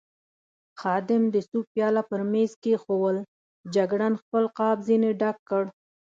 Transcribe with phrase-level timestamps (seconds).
[0.79, 3.17] خادم د سوپ پیاله پر مېز کېښوول،
[3.75, 5.63] جګړن خپل غاب ځنې ډک کړ.